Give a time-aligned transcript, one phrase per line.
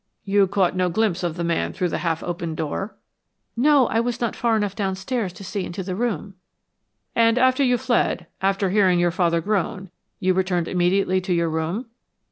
[0.23, 2.95] "You caught no glimpse of the man through the half opened door?"
[3.55, 6.33] "No, I was not far enough downstairs to see into the room."
[7.15, 11.85] "And when you fled, after hearing your father groan, you returned immediately to your room?"